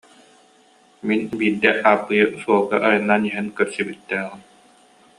[1.07, 4.39] Мин биирдэ Ааппыйы суолга айаннаан иһэн көрсүбүттээҕим